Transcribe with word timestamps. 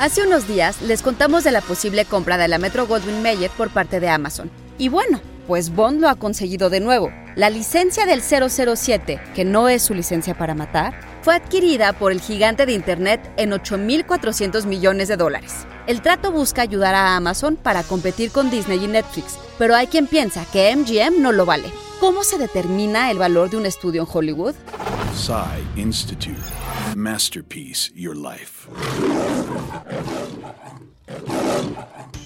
Hace 0.00 0.22
unos 0.22 0.48
días 0.48 0.80
les 0.80 1.02
contamos 1.02 1.44
de 1.44 1.50
la 1.50 1.60
posible 1.60 2.06
compra 2.06 2.38
de 2.38 2.48
la 2.48 2.56
Metro 2.56 2.86
Goldwyn 2.86 3.20
Mayer 3.22 3.50
por 3.50 3.68
parte 3.68 4.00
de 4.00 4.08
Amazon. 4.08 4.50
Y 4.78 4.88
bueno, 4.88 5.20
pues 5.46 5.74
Bond 5.74 6.00
lo 6.00 6.08
ha 6.08 6.14
conseguido 6.14 6.70
de 6.70 6.80
nuevo. 6.80 7.12
La 7.36 7.50
licencia 7.50 8.06
del 8.06 8.22
007, 8.22 9.20
que 9.34 9.44
no 9.44 9.68
es 9.68 9.82
su 9.82 9.92
licencia 9.92 10.32
para 10.32 10.54
matar, 10.54 10.98
fue 11.20 11.34
adquirida 11.34 11.92
por 11.92 12.12
el 12.12 12.22
gigante 12.22 12.64
de 12.64 12.72
Internet 12.72 13.30
en 13.36 13.50
8.400 13.50 14.64
millones 14.64 15.08
de 15.08 15.18
dólares. 15.18 15.66
El 15.86 16.00
trato 16.00 16.32
busca 16.32 16.62
ayudar 16.62 16.94
a 16.94 17.14
Amazon 17.16 17.56
para 17.56 17.82
competir 17.82 18.32
con 18.32 18.50
Disney 18.50 18.82
y 18.82 18.88
Netflix, 18.88 19.38
pero 19.58 19.74
hay 19.74 19.86
quien 19.86 20.06
piensa 20.06 20.46
que 20.50 20.74
MGM 20.74 21.20
no 21.20 21.30
lo 21.30 21.44
vale. 21.44 21.70
¿Cómo 22.00 22.24
se 22.24 22.38
determina 22.38 23.10
el 23.10 23.18
valor 23.18 23.50
de 23.50 23.58
un 23.58 23.66
estudio 23.66 24.02
en 24.02 24.08
Hollywood? 24.10 24.54
Institute. 25.76 26.40
Masterpiece 26.96 27.92
Your 27.94 28.16
Life. 28.16 28.68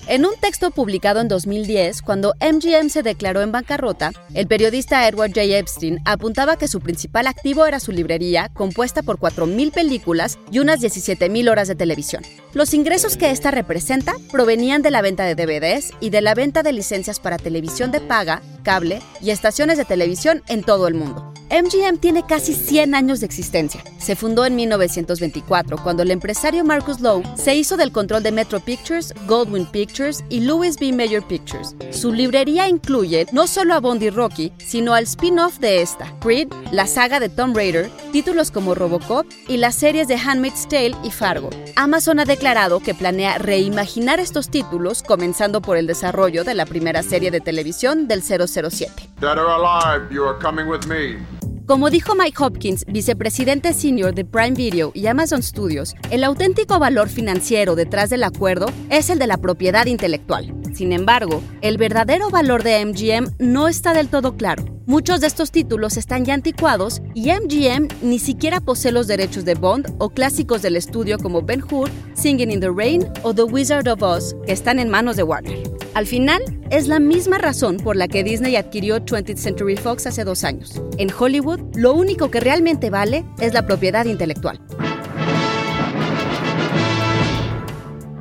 En 0.07 0.27
un 0.27 0.35
texto 0.39 0.71
publicado 0.71 1.21
en 1.21 1.29
2010, 1.29 2.03
cuando 2.03 2.35
MGM 2.39 2.91
se 2.91 3.03
declaró 3.03 3.41
en 3.41 3.53
bancarrota, 3.53 4.13
el 4.35 4.47
periodista 4.47 5.09
Edward 5.09 5.31
J. 5.31 5.43
Epstein 5.57 5.99
apuntaba 6.05 6.57
que 6.57 6.69
su 6.69 6.81
principal 6.81 7.27
activo 7.27 7.65
era 7.65 7.81
su 7.81 7.91
librería, 7.91 8.51
compuesta 8.53 9.03
por 9.03 9.19
4.000 9.19 9.73
películas 9.73 10.39
y 10.51 10.59
unas 10.59 10.83
17.000 10.83 11.51
horas 11.51 11.69
de 11.69 11.75
televisión. 11.75 12.23
Los 12.53 12.75
ingresos 12.75 13.17
que 13.17 13.31
esta 13.31 13.51
representa 13.51 14.15
provenían 14.31 14.83
de 14.83 14.91
la 14.91 15.01
venta 15.01 15.25
de 15.25 15.35
DVDs 15.35 15.93
y 16.01 16.11
de 16.11 16.21
la 16.21 16.35
venta 16.35 16.63
de 16.63 16.73
licencias 16.73 17.19
para 17.19 17.39
televisión 17.39 17.91
de 17.91 18.01
paga, 18.01 18.43
cable 18.63 19.01
y 19.23 19.31
estaciones 19.31 19.79
de 19.79 19.85
televisión 19.85 20.43
en 20.49 20.63
todo 20.63 20.87
el 20.87 20.95
mundo. 20.95 21.34
MGM 21.51 21.99
tiene 21.99 22.25
casi 22.27 22.55
100 22.55 22.95
años 22.95 23.21
de 23.21 23.27
existencia. 23.27 23.83
Se 23.99 24.17
fundó 24.17 24.45
en 24.45 24.57
1924 24.57 25.79
cuando 25.83 26.03
el 26.03 26.11
empresario 26.11 26.65
Marcus 26.65 27.01
Lowe 27.01 27.23
se 27.37 27.55
hizo 27.55 27.77
del 27.77 27.93
control 27.93 28.23
de 28.23 28.33
Metro 28.33 28.61
Pictures, 28.61 29.15
Goldwyn 29.27 29.67
Pictures 29.67 30.25
y 30.29 30.41
Louis 30.41 30.79
B. 30.79 30.93
Mayer 30.93 31.23
Pictures. 31.23 31.77
Su 31.91 32.13
librería 32.13 32.69
incluye 32.69 33.27
no 33.33 33.47
solo 33.47 33.75
a 33.75 33.81
Bond 33.81 34.03
y 34.03 34.11
Rocky, 34.11 34.53
sino 34.59 34.95
al 34.95 35.05
spin-off 35.05 35.59
de 35.59 35.83
esta, 35.83 36.13
Creed, 36.21 36.49
la 36.73 36.87
saga 36.87 37.21
de 37.21 37.29
Tomb 37.29 37.57
Raider, 37.57 37.91
títulos 38.13 38.51
como 38.51 38.75
Robocop 38.75 39.27
y 39.49 39.57
las 39.57 39.75
series 39.75 40.09
de 40.09 40.17
Handmaid's 40.17 40.69
Tale 40.69 40.97
y 41.05 41.11
Fargo. 41.11 41.51
Amazon 41.77 42.21
ha 42.21 42.25
declarado 42.25 42.81
que 42.81 42.95
planea 42.95 43.39
reimaginar 43.39 44.21
estos 44.21 44.49
títulos 44.49 45.03
comenzando 45.03 45.61
por 45.63 45.77
el 45.77 45.87
desarrollo 45.87 46.45
de 46.45 46.55
la 46.55 46.67
primera 46.67 47.03
serie 47.03 47.31
de 47.31 47.41
televisión 47.41 48.09
del 48.09 48.23
007. 48.23 49.14
Dead 49.21 49.39
or 49.39 49.47
alive, 49.47 50.13
you 50.13 50.25
are 50.25 50.37
coming 50.39 50.67
with 50.67 50.87
me. 50.87 51.19
Como 51.67 51.89
dijo 51.89 52.15
Mike 52.15 52.37
Hopkins, 52.43 52.85
vicepresidente 52.87 53.73
senior 53.73 54.15
de 54.15 54.25
Prime 54.25 54.51
Video 54.51 54.91
y 54.93 55.07
Amazon 55.07 55.43
Studios, 55.43 55.95
el 56.11 56.25
auténtico 56.25 56.79
valor 56.79 57.09
financiero 57.09 57.75
detrás 57.75 58.11
del 58.11 58.23
acuerdo 58.25 58.67
es 58.91 59.09
el 59.09 59.19
de 59.19 59.27
la 59.27 59.39
propiedad 59.39 59.87
intelectual. 59.87 60.53
Sin 60.75 60.93
embargo, 60.93 61.43
el 61.63 61.79
verdadero 61.79 62.29
valor 62.29 62.65
de 62.65 62.85
MGM 62.85 63.37
no 63.39 63.69
está 63.69 63.95
del 63.95 64.09
todo 64.09 64.37
claro. 64.37 64.65
Muchos 64.85 65.23
de 65.23 65.29
estos 65.29 65.53
títulos 65.53 65.97
están 65.97 66.27
ya 66.27 66.35
anticuados 66.35 67.01
y 67.15 67.31
MGM 67.33 67.89
ni 68.03 68.19
siquiera 68.19 68.61
posee 68.61 68.93
los 68.93 69.07
derechos 69.07 69.47
de 69.47 69.55
Bond 69.55 69.95
o 69.99 70.11
clásicos 70.11 70.61
del 70.61 70.77
estudio 70.77 71.19
como 71.19 71.41
Ben 71.41 71.63
Hur, 71.63 71.89
Singing 72.13 72.51
in 72.51 72.61
the 72.61 72.69
Rain 72.69 73.09
o 73.23 73.33
The 73.33 73.45
Wizard 73.45 73.89
of 73.89 74.03
Oz, 74.03 74.35
que 74.45 74.53
están 74.53 74.79
en 74.79 74.91
manos 74.91 75.17
de 75.17 75.23
Warner. 75.23 75.74
Al 75.95 76.07
final, 76.09 76.43
es 76.71 76.89
la 76.89 76.99
misma 76.99 77.39
razón 77.39 77.77
por 77.77 77.95
la 77.95 78.09
que 78.09 78.25
Disney 78.25 78.57
adquirió 78.57 78.99
20th 78.99 79.37
Century 79.37 79.77
Fox 79.77 80.09
hace 80.09 80.25
dos 80.25 80.43
años. 80.43 80.83
En 80.99 81.09
Hollywood, 81.17 81.61
lo 81.77 81.95
único 81.95 82.33
que 82.33 82.41
realmente 82.41 82.91
vale 82.91 83.25
es 83.39 83.55
la 83.55 83.65
propiedad 83.65 84.05
intelectual. 84.05 84.61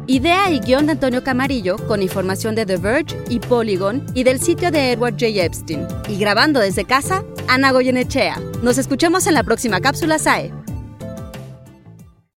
Idea 0.06 0.52
y 0.52 0.60
guion 0.60 0.86
de 0.86 0.92
Antonio 0.92 1.24
Camarillo, 1.24 1.78
con 1.88 2.04
información 2.04 2.54
de 2.54 2.68
The 2.68 2.78
Verge 2.78 3.18
y 3.30 3.40
Polygon 3.40 4.06
y 4.14 4.24
del 4.24 4.40
sitio 4.40 4.70
de 4.70 4.92
Edward 4.92 5.14
J. 5.14 5.44
Epstein. 5.44 5.88
Y 6.08 6.20
grabando 6.20 6.60
desde 6.60 6.86
casa, 6.86 7.24
Ana 7.48 7.72
Goyenechea. 7.72 8.40
Nos 8.62 8.78
escuchamos 8.78 9.26
en 9.26 9.34
la 9.34 9.44
próxima 9.44 9.82
cápsula 9.82 10.20
SAE. 10.20 10.63